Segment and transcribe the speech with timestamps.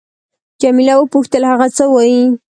[0.61, 2.21] جميله وپوښتل: هغه څه وایي؟